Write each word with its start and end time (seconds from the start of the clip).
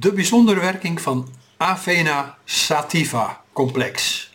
De 0.00 0.12
bijzondere 0.12 0.60
werking 0.60 1.00
van 1.00 1.28
Avena 1.56 2.38
sativa 2.44 3.40
complex. 3.52 4.28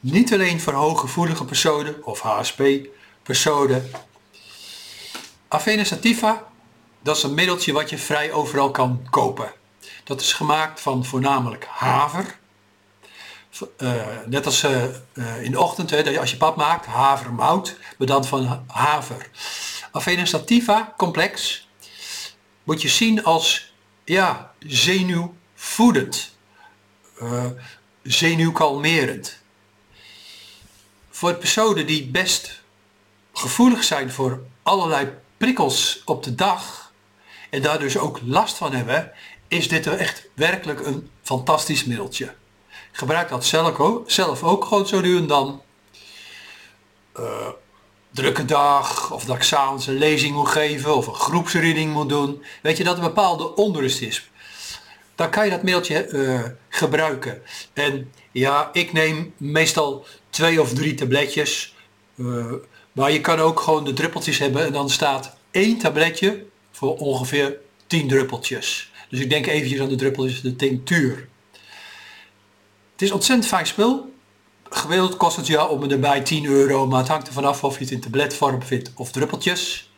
Niet 0.00 0.32
alleen 0.32 0.60
voor 0.60 0.72
hooggevoelige 0.72 1.44
personen 1.44 2.04
of 2.04 2.20
HSP-personen. 2.20 3.90
Avena 5.48 5.84
sativa, 5.84 6.46
dat 7.02 7.16
is 7.16 7.22
een 7.22 7.34
middeltje 7.34 7.72
wat 7.72 7.90
je 7.90 7.98
vrij 7.98 8.32
overal 8.32 8.70
kan 8.70 9.06
kopen. 9.10 9.52
Dat 10.04 10.20
is 10.20 10.32
gemaakt 10.32 10.80
van 10.80 11.04
voornamelijk 11.04 11.64
haver. 11.64 12.38
Uh, 13.78 13.92
net 14.26 14.46
als 14.46 14.64
uh, 14.64 14.84
uh, 15.14 15.42
in 15.42 15.50
de 15.50 15.60
ochtend, 15.60 15.90
hè, 15.90 16.20
als 16.20 16.30
je 16.30 16.36
pap 16.36 16.56
maakt, 16.56 16.86
havermout, 16.86 17.76
maar 17.98 18.06
dan 18.06 18.24
van 18.24 18.64
haver. 18.66 19.30
Avena 19.92 20.24
sativa 20.24 20.94
complex 20.96 21.66
moet 22.64 22.82
je 22.82 22.88
zien 22.88 23.24
als 23.24 23.68
ja, 24.08 24.52
zenuwvoedend, 24.58 26.36
uh, 27.22 27.44
zenuwkalmerend. 28.02 29.38
Voor 31.10 31.34
personen 31.34 31.86
die 31.86 32.06
best 32.06 32.62
gevoelig 33.32 33.84
zijn 33.84 34.10
voor 34.10 34.42
allerlei 34.62 35.08
prikkels 35.36 36.02
op 36.04 36.22
de 36.22 36.34
dag 36.34 36.92
en 37.50 37.62
daar 37.62 37.78
dus 37.78 37.98
ook 37.98 38.20
last 38.24 38.56
van 38.56 38.72
hebben, 38.72 39.12
is 39.48 39.68
dit 39.68 39.86
echt 39.86 40.28
werkelijk 40.34 40.86
een 40.86 41.10
fantastisch 41.22 41.84
middeltje. 41.84 42.24
Ik 42.68 42.98
gebruik 42.98 43.28
dat 43.28 43.44
zelf 43.44 43.78
ook, 43.78 44.10
zelf 44.10 44.42
ook 44.42 44.64
gewoon 44.64 44.86
zo 44.86 45.00
nu 45.00 45.16
en 45.16 45.26
dan. 45.26 45.62
Uh, 47.18 47.48
drukke 48.18 48.44
dag, 48.44 49.12
of 49.12 49.24
dat 49.24 49.36
ik 49.36 49.42
s'avonds 49.42 49.86
een 49.86 49.98
lezing 49.98 50.34
moet 50.34 50.48
geven, 50.48 50.96
of 50.96 51.06
een 51.06 51.14
groepsreading 51.14 51.92
moet 51.92 52.08
doen. 52.08 52.42
Weet 52.62 52.76
je, 52.76 52.84
dat 52.84 52.96
er 52.96 53.02
bepaalde 53.02 53.54
onrust 53.54 54.00
is. 54.00 54.30
Dan 55.14 55.30
kan 55.30 55.44
je 55.44 55.50
dat 55.50 55.62
middeltje 55.62 56.08
uh, 56.08 56.40
gebruiken. 56.68 57.42
En 57.72 58.12
ja, 58.32 58.70
ik 58.72 58.92
neem 58.92 59.32
meestal 59.36 60.06
twee 60.30 60.60
of 60.60 60.74
drie 60.74 60.94
tabletjes. 60.94 61.74
Uh, 62.16 62.52
maar 62.92 63.12
je 63.12 63.20
kan 63.20 63.38
ook 63.38 63.60
gewoon 63.60 63.84
de 63.84 63.92
druppeltjes 63.92 64.38
hebben 64.38 64.66
en 64.66 64.72
dan 64.72 64.90
staat 64.90 65.36
één 65.50 65.78
tabletje 65.78 66.44
voor 66.72 66.96
ongeveer 66.96 67.56
10 67.86 68.08
druppeltjes. 68.08 68.90
Dus 69.08 69.20
ik 69.20 69.30
denk 69.30 69.46
eventjes 69.46 69.80
aan 69.80 69.88
de 69.88 69.94
druppeltjes, 69.94 70.40
de 70.40 70.56
tinctuur. 70.56 71.28
Het 72.92 73.02
is 73.02 73.10
ontzettend 73.10 73.48
fijn 73.48 73.66
spul 73.66 74.12
gemiddeld 74.70 75.16
kost 75.16 75.36
het 75.36 75.46
ja 75.46 75.66
om 75.66 75.82
en 75.82 75.90
erbij 75.90 76.20
10 76.20 76.44
euro, 76.44 76.86
maar 76.86 76.98
het 76.98 77.08
hangt 77.08 77.26
er 77.26 77.32
vanaf 77.32 77.64
of 77.64 77.78
je 77.78 77.84
het 77.84 77.92
in 77.92 78.00
tabletvorm 78.00 78.62
vindt 78.62 78.92
of 78.94 79.10
druppeltjes. 79.10 79.90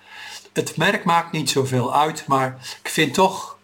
Het 0.52 0.76
merk 0.76 1.04
maakt 1.04 1.32
niet 1.32 1.50
zoveel 1.50 1.94
uit, 1.94 2.24
maar 2.26 2.58
ik 2.82 2.90
vind 2.90 3.14
toch, 3.14 3.58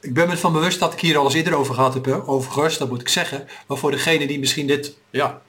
ik 0.00 0.14
ben 0.14 0.28
me 0.28 0.36
van 0.36 0.52
bewust 0.52 0.78
dat 0.78 0.92
ik 0.92 1.00
hier 1.00 1.18
al 1.18 1.24
eens 1.24 1.34
eerder 1.34 1.54
over 1.54 1.74
gehad 1.74 1.94
heb, 1.94 2.22
overigens, 2.26 2.78
dat 2.78 2.88
moet 2.88 3.00
ik 3.00 3.08
zeggen. 3.08 3.48
Maar 3.66 3.76
voor 3.76 3.90
degene 3.90 4.26
die 4.26 4.38
misschien 4.38 4.66
dit 4.66 4.96
ja, 5.10 5.40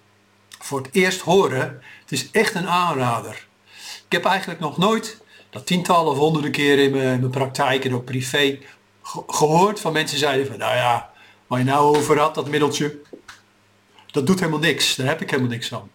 voor 0.60 0.82
het 0.82 0.90
eerst 0.92 1.22
horen, 1.22 1.82
het 2.02 2.12
is 2.12 2.32
echt 2.32 2.56
een 2.56 2.68
aanrader. 2.68 3.48
Ik 4.06 4.12
heb 4.12 4.26
eigenlijk 4.26 4.60
nog 4.60 4.78
nooit, 4.78 5.18
dat 5.50 5.66
tientallen 5.66 6.12
of 6.12 6.18
honderden 6.18 6.52
keren 6.52 6.84
in 6.84 6.92
mijn, 6.92 7.14
in 7.14 7.20
mijn 7.20 7.32
praktijk 7.32 7.86
en 7.86 7.96
ook 7.96 8.06
privé, 8.06 8.60
gehoord 9.28 9.80
van 9.80 9.94
mensen 9.94 10.18
zeiden 10.18 10.48
van, 10.48 10.58
nou 10.58 10.76
ja, 10.76 11.12
waar 11.48 11.60
je 11.60 11.66
nou 11.66 11.98
over 11.98 12.20
had, 12.20 12.36
dat 12.36 12.50
middeltje, 12.50 13.00
dat 14.18 14.28
doet 14.28 14.40
helemaal 14.40 14.60
niks. 14.60 14.96
Daar 14.96 15.08
heb 15.08 15.22
ik 15.22 15.30
helemaal 15.30 15.52
niks 15.52 15.74
aan. 15.74 15.92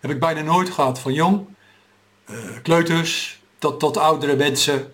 Heb 0.00 0.10
ik 0.10 0.20
bijna 0.20 0.40
nooit 0.40 0.70
gehad. 0.70 0.98
Van 0.98 1.12
jong, 1.12 1.46
uh, 2.30 2.36
kleuters, 2.62 3.42
tot, 3.58 3.80
tot 3.80 3.96
oudere 3.96 4.36
mensen. 4.36 4.92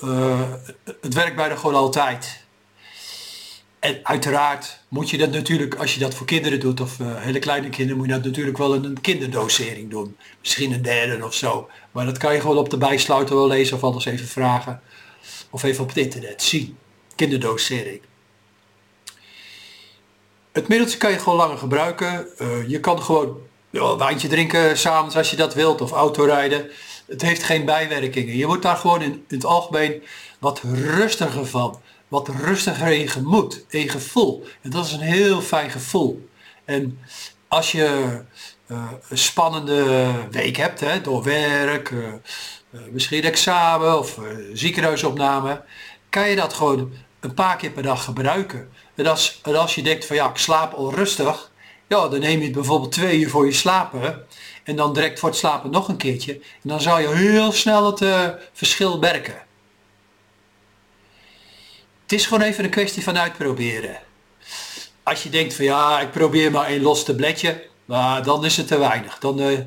Uh, 0.00 0.52
het 1.00 1.14
werkt 1.14 1.36
bijna 1.36 1.56
gewoon 1.56 1.74
altijd. 1.74 2.42
En 3.78 4.00
uiteraard 4.02 4.80
moet 4.88 5.10
je 5.10 5.18
dat 5.18 5.30
natuurlijk, 5.30 5.74
als 5.74 5.94
je 5.94 6.00
dat 6.00 6.14
voor 6.14 6.26
kinderen 6.26 6.60
doet, 6.60 6.80
of 6.80 6.98
uh, 6.98 7.06
hele 7.16 7.38
kleine 7.38 7.68
kinderen, 7.68 7.96
moet 7.96 8.06
je 8.06 8.12
dat 8.12 8.24
natuurlijk 8.24 8.58
wel 8.58 8.74
in 8.74 8.84
een 8.84 9.00
kinderdosering 9.00 9.90
doen. 9.90 10.16
Misschien 10.40 10.72
een 10.72 10.82
derde 10.82 11.24
of 11.24 11.34
zo. 11.34 11.68
Maar 11.92 12.04
dat 12.04 12.18
kan 12.18 12.34
je 12.34 12.40
gewoon 12.40 12.56
op 12.56 12.70
de 12.70 12.78
bijsluiter 12.78 13.36
wel 13.36 13.46
lezen 13.46 13.76
of 13.76 13.84
anders 13.84 14.04
even 14.04 14.26
vragen. 14.26 14.80
Of 15.50 15.62
even 15.62 15.82
op 15.82 15.88
het 15.88 15.96
internet 15.96 16.42
zien. 16.42 16.76
Kinderdosering. 17.14 18.00
Het 20.54 20.68
middeltje 20.68 20.98
kan 20.98 21.10
je 21.10 21.18
gewoon 21.18 21.38
langer 21.38 21.58
gebruiken. 21.58 22.26
Uh, 22.38 22.68
je 22.68 22.80
kan 22.80 23.02
gewoon 23.02 23.38
een 23.70 23.98
wijntje 23.98 24.28
drinken 24.28 24.78
s'avonds 24.78 25.16
als 25.16 25.30
je 25.30 25.36
dat 25.36 25.54
wilt 25.54 25.80
of 25.80 25.92
autorijden. 25.92 26.70
Het 27.06 27.22
heeft 27.22 27.42
geen 27.42 27.64
bijwerkingen. 27.64 28.36
Je 28.36 28.46
wordt 28.46 28.62
daar 28.62 28.76
gewoon 28.76 29.02
in, 29.02 29.24
het 29.28 29.44
algemeen 29.44 30.02
wat 30.38 30.60
rustiger 30.72 31.46
van. 31.46 31.80
Wat 32.08 32.28
rustiger 32.28 32.92
in 32.92 33.08
gemoed, 33.08 33.64
in 33.68 33.88
gevoel. 33.88 34.44
En 34.62 34.70
dat 34.70 34.84
is 34.84 34.92
een 34.92 35.00
heel 35.00 35.40
fijn 35.40 35.70
gevoel. 35.70 36.28
En 36.64 36.98
als 37.48 37.72
je 37.72 38.20
uh, 38.66 38.90
een 39.08 39.18
spannende 39.18 40.10
week 40.30 40.56
hebt, 40.56 40.80
hè, 40.80 41.00
door 41.00 41.22
werk, 41.22 41.90
uh, 41.90 42.12
misschien 42.90 43.22
examen 43.22 43.98
of 43.98 44.18
ziekenhuisopname, 44.52 45.62
kan 46.08 46.28
je 46.28 46.36
dat 46.36 46.52
gewoon 46.52 46.92
een 47.24 47.34
paar 47.34 47.56
keer 47.56 47.70
per 47.70 47.82
dag 47.82 48.04
gebruiken. 48.04 48.70
En 48.94 49.06
als, 49.06 49.40
en 49.42 49.56
als 49.56 49.74
je 49.74 49.82
denkt 49.82 50.06
van 50.06 50.16
ja, 50.16 50.28
ik 50.28 50.36
slaap 50.36 50.72
al 50.72 50.94
rustig, 50.94 51.50
ja, 51.86 52.08
dan 52.08 52.20
neem 52.20 52.38
je 52.38 52.44
het 52.44 52.54
bijvoorbeeld 52.54 52.92
twee 52.92 53.18
uur 53.18 53.30
voor 53.30 53.46
je 53.46 53.52
slapen 53.52 54.26
en 54.64 54.76
dan 54.76 54.92
direct 54.92 55.18
voor 55.18 55.28
het 55.28 55.38
slapen 55.38 55.70
nog 55.70 55.88
een 55.88 55.96
keertje. 55.96 56.32
En 56.32 56.68
dan 56.68 56.80
zou 56.80 57.00
je 57.00 57.08
heel 57.08 57.52
snel 57.52 57.86
het 57.86 58.00
uh, 58.00 58.28
verschil 58.52 58.98
merken. 58.98 59.42
Het 62.02 62.12
is 62.12 62.26
gewoon 62.26 62.42
even 62.42 62.64
een 62.64 62.70
kwestie 62.70 63.02
van 63.02 63.18
uitproberen. 63.18 63.98
Als 65.02 65.22
je 65.22 65.28
denkt 65.28 65.54
van 65.54 65.64
ja, 65.64 66.00
ik 66.00 66.10
probeer 66.10 66.50
maar 66.50 66.70
een 66.70 66.82
los 66.82 67.04
tabletje, 67.04 67.66
maar 67.84 68.22
dan 68.22 68.44
is 68.44 68.56
het 68.56 68.66
te 68.66 68.78
weinig. 68.78 69.18
Dan, 69.18 69.40
uh, 69.40 69.58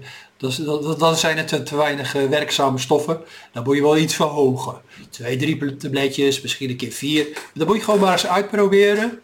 dan, 0.98 1.16
zijn 1.16 1.38
het 1.38 1.66
te 1.66 1.76
weinig 1.76 2.16
eh, 2.16 2.26
werkzame 2.26 2.78
stoffen. 2.78 3.22
Dan 3.54 3.64
moet 3.64 3.76
je 3.76 3.82
wel 3.82 3.98
iets 3.98 4.16
verhogen. 4.16 4.82
Twee, 5.10 5.38
drie 5.38 5.76
tabletjes, 5.76 6.42
misschien 6.42 6.70
een 6.70 6.78
keer 6.78 6.92
vier. 6.92 7.28
Dan 7.54 7.68
moet 7.68 7.76
je 7.76 7.84
gewoon 7.84 8.00
maar 8.00 8.12
eens 8.12 8.28
uitproberen. 8.28 9.22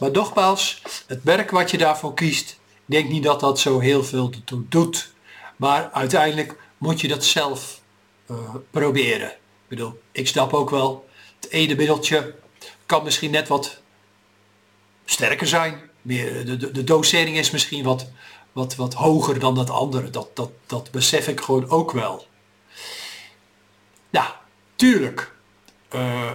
Maar 0.00 0.10
nogmaals, 0.10 0.82
het 1.06 1.24
merk 1.24 1.50
wat 1.50 1.70
je 1.70 1.78
daarvoor 1.78 2.14
kiest, 2.14 2.50
ik 2.50 2.96
denk 2.96 3.08
niet 3.08 3.22
dat 3.22 3.40
dat 3.40 3.58
zo 3.58 3.78
heel 3.78 4.04
veel 4.04 4.32
toe 4.44 4.62
doet. 4.68 5.12
Maar 5.56 5.90
uiteindelijk 5.92 6.56
moet 6.78 7.00
je 7.00 7.08
dat 7.08 7.24
zelf 7.24 7.80
uh, 8.30 8.36
proberen. 8.70 9.28
Ik 9.28 9.68
bedoel, 9.68 10.00
ik 10.12 10.28
snap 10.28 10.52
ook 10.52 10.70
wel, 10.70 11.08
het 11.40 11.50
ene 11.50 11.74
middeltje 11.74 12.34
kan 12.86 13.04
misschien 13.04 13.30
net 13.30 13.48
wat 13.48 13.80
sterker 15.04 15.46
zijn. 15.46 15.80
Meer, 16.02 16.44
de, 16.44 16.56
de, 16.56 16.70
de 16.70 16.84
dosering 16.84 17.36
is 17.36 17.50
misschien 17.50 17.84
wat 17.84 18.10
wat, 18.60 18.76
wat 18.76 18.94
hoger 18.94 19.38
dan 19.38 19.54
dat 19.54 19.70
andere. 19.70 20.10
Dat, 20.10 20.28
dat, 20.34 20.50
dat 20.66 20.90
besef 20.90 21.28
ik 21.28 21.40
gewoon 21.40 21.70
ook 21.70 21.90
wel. 21.90 22.26
Ja, 24.10 24.40
tuurlijk. 24.76 25.32
Uh, 25.94 26.30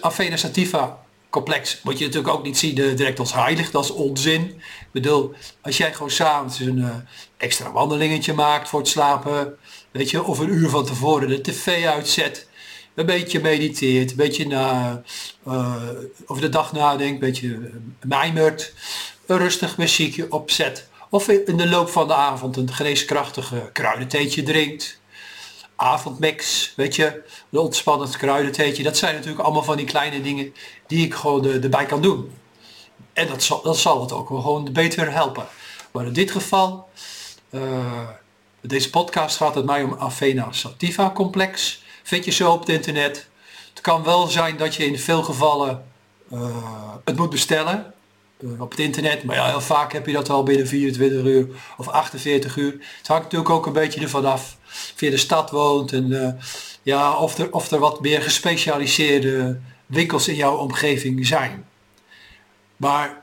Avena 0.00 0.36
Sativa 0.36 1.04
complex 1.30 1.80
moet 1.82 1.98
je 1.98 2.04
natuurlijk 2.04 2.34
ook 2.34 2.42
niet 2.42 2.58
zien 2.58 2.74
direct 2.74 3.18
als 3.18 3.32
heilig. 3.32 3.70
Dat 3.70 3.84
is 3.84 3.90
onzin. 3.90 4.42
Ik 4.44 4.92
bedoel, 4.92 5.34
als 5.62 5.76
jij 5.76 5.92
gewoon 5.92 6.10
s'avonds 6.10 6.60
een 6.60 6.78
uh, 6.78 6.94
extra 7.36 7.72
wandelingetje 7.72 8.32
maakt 8.32 8.68
voor 8.68 8.80
het 8.80 8.88
slapen. 8.88 9.56
Weet 9.90 10.10
je, 10.10 10.22
of 10.22 10.38
een 10.38 10.52
uur 10.52 10.68
van 10.68 10.84
tevoren 10.84 11.28
de 11.28 11.40
tv 11.40 11.86
uitzet. 11.86 12.48
Een 12.94 13.06
beetje 13.06 13.40
mediteert, 13.40 14.10
een 14.10 14.16
beetje 14.16 14.46
na, 14.46 15.02
uh, 15.48 15.82
over 16.26 16.42
de 16.42 16.48
dag 16.48 16.72
nadenkt, 16.72 17.12
een 17.12 17.28
beetje 17.30 17.70
mijmert. 18.02 18.72
Een 19.26 19.38
rustig 19.38 19.76
muziekje 19.76 20.32
opzet 20.32 20.88
of 21.16 21.28
in 21.28 21.56
de 21.56 21.68
loop 21.68 21.88
van 21.88 22.06
de 22.06 22.14
avond 22.14 22.56
een 22.56 22.72
geneeskrachtige 22.72 23.70
kruidentheetje 23.72 24.42
drinkt. 24.42 25.00
Avondmix, 25.76 26.72
weet 26.76 26.96
je, 26.96 27.22
een 27.50 27.58
ontspannend 27.58 28.16
kruidentheetje. 28.16 28.82
Dat 28.82 28.96
zijn 28.96 29.14
natuurlijk 29.14 29.42
allemaal 29.42 29.62
van 29.62 29.76
die 29.76 29.86
kleine 29.86 30.22
dingen 30.22 30.54
die 30.86 31.04
ik 31.04 31.14
gewoon 31.14 31.44
erbij 31.44 31.86
kan 31.86 32.02
doen. 32.02 32.32
En 33.12 33.26
dat 33.26 33.42
zal, 33.42 33.62
dat 33.62 33.76
zal 33.76 34.00
het 34.00 34.12
ook 34.12 34.26
gewoon 34.26 34.72
beter 34.72 35.12
helpen. 35.12 35.46
Maar 35.92 36.06
in 36.06 36.12
dit 36.12 36.30
geval, 36.30 36.88
uh, 37.50 38.08
deze 38.60 38.90
podcast 38.90 39.36
gaat 39.36 39.54
het 39.54 39.64
mij 39.64 39.82
om 39.82 39.96
Avena 39.98 40.52
Sativa 40.52 41.10
complex. 41.10 41.82
Vind 42.02 42.24
je 42.24 42.30
zo 42.30 42.52
op 42.52 42.60
het 42.60 42.68
internet. 42.68 43.28
Het 43.70 43.80
kan 43.80 44.02
wel 44.02 44.26
zijn 44.26 44.56
dat 44.56 44.74
je 44.74 44.86
in 44.86 44.98
veel 44.98 45.22
gevallen 45.22 45.84
uh, 46.32 46.56
het 47.04 47.16
moet 47.16 47.30
bestellen. 47.30 47.94
Eh, 48.42 48.60
op 48.60 48.70
het 48.70 48.80
internet. 48.80 49.24
Maar 49.24 49.36
ja, 49.36 49.48
heel 49.48 49.60
vaak 49.60 49.92
heb 49.92 50.06
je 50.06 50.12
dat 50.12 50.28
al 50.30 50.42
binnen 50.42 50.66
24 50.66 51.24
uur 51.24 51.48
of 51.76 51.88
48 51.88 52.56
uur. 52.56 52.72
Het 52.98 53.06
hangt 53.06 53.22
natuurlijk 53.22 53.50
ook 53.50 53.66
een 53.66 53.72
beetje 53.72 54.00
ervan 54.00 54.24
af 54.24 54.56
of 54.66 55.00
je 55.00 55.06
in 55.06 55.12
de 55.12 55.18
stad 55.18 55.50
woont 55.50 55.92
en 55.92 56.10
uh, 56.10 56.28
ja, 56.82 57.16
of, 57.16 57.38
er, 57.38 57.52
of 57.52 57.70
er 57.70 57.78
wat 57.78 58.00
meer 58.00 58.22
gespecialiseerde 58.22 59.60
winkels 59.86 60.28
in 60.28 60.34
jouw 60.34 60.56
omgeving 60.56 61.26
zijn. 61.26 61.66
Maar 62.76 63.22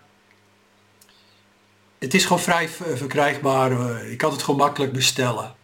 het 2.00 2.14
is 2.14 2.24
gewoon 2.24 2.42
vrij 2.42 2.70
verkrijgbaar. 2.96 4.06
Ik 4.06 4.18
kan 4.18 4.32
het 4.32 4.44
gewoon 4.44 4.60
makkelijk 4.60 4.92
bestellen. 4.92 5.56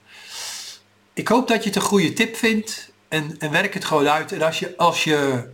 Ik 1.13 1.27
hoop 1.27 1.47
dat 1.47 1.63
je 1.63 1.69
het 1.69 1.75
een 1.75 1.81
goede 1.81 2.13
tip 2.13 2.35
vindt 2.35 2.91
en, 3.07 3.35
en 3.39 3.51
werk 3.51 3.73
het 3.73 3.85
gewoon 3.85 4.09
uit. 4.09 4.31
En 4.31 4.41
als 4.41 4.59
je, 4.59 4.77
als 4.77 5.03
je 5.03 5.49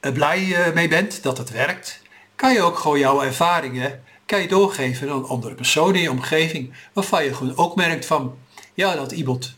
blij 0.00 0.72
mee 0.74 0.88
bent 0.88 1.22
dat 1.22 1.38
het 1.38 1.50
werkt, 1.50 2.00
kan 2.36 2.52
je 2.52 2.62
ook 2.62 2.78
gewoon 2.78 2.98
jouw 2.98 3.22
ervaringen 3.22 4.04
kan 4.26 4.40
je 4.40 4.48
doorgeven 4.48 5.10
aan 5.10 5.28
andere 5.28 5.54
personen 5.54 5.94
in 5.94 6.00
je 6.00 6.10
omgeving. 6.10 6.74
Waarvan 6.92 7.24
je 7.24 7.34
gewoon 7.34 7.56
ook 7.56 7.76
merkt 7.76 8.06
van, 8.06 8.38
ja, 8.74 8.94
dat 8.94 9.12
iemand 9.12 9.54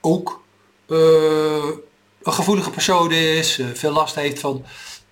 ook 0.00 0.42
uh, 0.88 0.98
een 2.22 2.32
gevoelige 2.32 2.70
persoon 2.70 3.12
is, 3.12 3.58
uh, 3.58 3.66
veel 3.74 3.92
last 3.92 4.14
heeft 4.14 4.40
van 4.40 4.64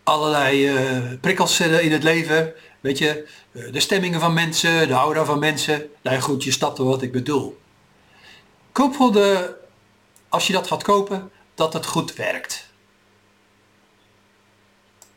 allerlei 0.03 0.73
uh, 0.73 1.12
prikkels 1.21 1.61
in 1.61 1.93
het 1.93 2.03
leven. 2.03 2.53
Weet 2.81 2.99
je, 2.99 3.29
de 3.53 3.81
stemmingen 3.81 4.21
van 4.21 4.35
mensen, 4.35 4.89
de 4.89 4.95
aura 4.95 5.25
van 5.25 5.39
mensen. 5.39 5.89
Nou 6.03 6.17
ja, 6.17 6.23
goed, 6.23 6.45
je 6.45 6.53
snapt 6.53 6.79
wel 6.79 6.87
wat 6.87 7.03
ik 7.03 7.12
bedoel. 7.12 7.59
Koop 8.73 8.95
voor 8.95 9.12
de, 9.12 9.57
als 10.29 10.47
je 10.47 10.53
dat 10.53 10.67
gaat 10.67 10.83
kopen, 10.83 11.31
dat 11.55 11.73
het 11.73 11.87
goed 11.87 12.15
werkt. 12.15 12.70